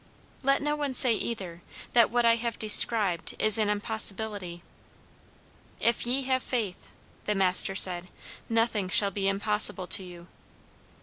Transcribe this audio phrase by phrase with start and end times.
[0.41, 1.61] Let no one say, either,
[1.93, 4.63] that what I have described is an impossibility.
[5.79, 6.87] "If ye have faith,"
[7.25, 8.07] the Master said,
[8.49, 10.25] "nothing shall be impossible to you."